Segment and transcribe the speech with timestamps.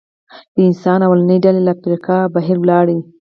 [0.53, 2.97] د انسان لومړنۍ ډلې له افریقا بهر ولاړې.